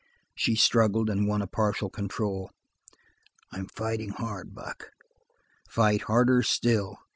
She 0.33 0.55
struggled 0.55 1.11
and 1.11 1.27
won 1.27 1.43
a 1.43 1.47
partial 1.47 1.91
control. 1.91 2.49
"I'm 3.51 3.67
fighting 3.67 4.09
hard, 4.09 4.51
Buck." 4.55 4.89
"Fight 5.69 6.01
harder 6.05 6.41
still. 6.41 6.97